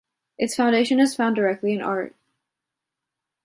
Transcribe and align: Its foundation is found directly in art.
Its 0.39 0.55
foundation 0.55 0.99
is 0.99 1.13
found 1.15 1.35
directly 1.35 1.73
in 1.73 1.79
art. 1.83 2.15